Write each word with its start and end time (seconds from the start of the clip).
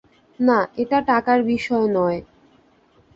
না, 0.39 0.59
এটা 0.77 0.97
টাকার 1.01 1.39
বিষয় 1.43 1.85
নয়। 1.89 2.19